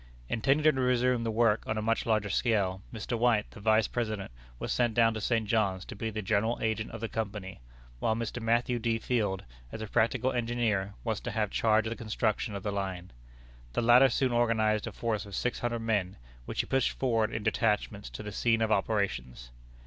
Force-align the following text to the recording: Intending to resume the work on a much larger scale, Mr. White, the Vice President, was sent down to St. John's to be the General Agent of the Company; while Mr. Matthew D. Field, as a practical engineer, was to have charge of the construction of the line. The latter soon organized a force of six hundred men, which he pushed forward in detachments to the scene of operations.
Intending 0.29 0.73
to 0.73 0.81
resume 0.81 1.23
the 1.23 1.29
work 1.29 1.61
on 1.67 1.77
a 1.77 1.81
much 1.83 2.07
larger 2.07 2.31
scale, 2.31 2.81
Mr. 2.91 3.15
White, 3.15 3.51
the 3.51 3.59
Vice 3.59 3.87
President, 3.87 4.31
was 4.57 4.71
sent 4.73 4.95
down 4.95 5.13
to 5.13 5.21
St. 5.21 5.45
John's 5.47 5.85
to 5.85 5.95
be 5.95 6.09
the 6.09 6.23
General 6.23 6.57
Agent 6.59 6.89
of 6.89 7.01
the 7.01 7.07
Company; 7.07 7.59
while 7.99 8.15
Mr. 8.15 8.41
Matthew 8.41 8.79
D. 8.79 8.97
Field, 8.97 9.43
as 9.71 9.79
a 9.79 9.85
practical 9.85 10.31
engineer, 10.31 10.95
was 11.03 11.19
to 11.19 11.29
have 11.29 11.51
charge 11.51 11.85
of 11.85 11.91
the 11.91 11.95
construction 12.03 12.55
of 12.55 12.63
the 12.63 12.71
line. 12.71 13.11
The 13.73 13.83
latter 13.83 14.09
soon 14.09 14.31
organized 14.31 14.87
a 14.87 14.91
force 14.91 15.27
of 15.27 15.35
six 15.35 15.59
hundred 15.59 15.81
men, 15.81 16.17
which 16.45 16.61
he 16.61 16.65
pushed 16.65 16.97
forward 16.97 17.31
in 17.31 17.43
detachments 17.43 18.09
to 18.09 18.23
the 18.23 18.31
scene 18.31 18.63
of 18.63 18.71
operations. 18.71 19.51